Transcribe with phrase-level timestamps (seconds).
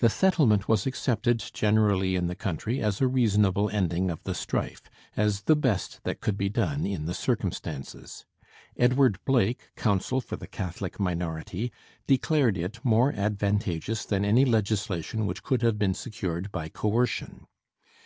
[0.00, 4.90] The settlement was accepted generally in the country as a reasonable ending of the strife
[5.16, 8.26] as the best that could be done in the circumstances.
[8.76, 11.72] Edward Blake, counsel for the Catholic minority,
[12.06, 17.46] declared it more advantageous than any legislation which could have been secured by coercion.